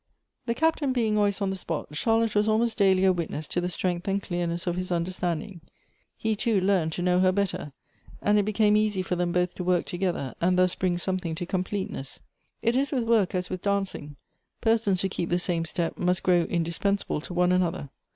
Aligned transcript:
The 0.47 0.55
Captain 0.55 0.91
being 0.93 1.15
always 1.15 1.43
on 1.43 1.51
the 1.51 1.55
spot, 1.55 1.95
Charlotte 1.95 2.33
was 2.33 2.47
almost 2.47 2.75
daily 2.75 3.05
a 3.05 3.13
witness 3.13 3.45
to 3.49 3.61
the 3.61 3.69
strength 3.69 4.07
and 4.07 4.19
clearness 4.19 4.65
of 4.65 4.75
his 4.75 4.87
60 4.87 4.89
Goethe's 4.89 4.91
understanding. 4.95 5.61
He, 6.17 6.35
too, 6.35 6.59
learnt 6.59 6.93
to 6.93 7.03
know 7.03 7.19
her 7.19 7.31
better; 7.31 7.71
and 8.19 8.39
it 8.39 8.43
became 8.43 8.75
easy 8.75 9.03
for 9.03 9.15
them 9.15 9.31
both 9.31 9.53
to 9.53 9.63
work 9.63 9.85
together, 9.85 10.33
and 10.41 10.57
thus 10.57 10.73
bring 10.73 10.97
something 10.97 11.35
to 11.35 11.45
completeness. 11.45 12.19
It 12.63 12.75
is 12.75 12.91
with 12.91 13.03
Avork 13.05 13.35
as 13.35 13.51
with 13.51 13.61
dancing; 13.61 14.15
]>ersons 14.63 15.01
who 15.01 15.07
keep 15.09 15.29
the 15.29 15.37
same 15.37 15.65
step 15.65 15.95
must 15.99 16.23
grow 16.23 16.45
in 16.45 16.63
dispensable 16.63 17.21
to 17.21 17.35
one 17.35 17.51
another. 17.51 17.91